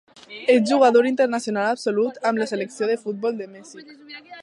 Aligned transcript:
És 0.53 0.63
jugador 0.69 1.09
internacional 1.09 1.69
absolut 1.75 2.19
amb 2.31 2.43
la 2.43 2.51
Selecció 2.55 2.91
de 2.93 2.99
futbol 3.07 3.41
de 3.43 3.53
Mèxic. 3.57 3.97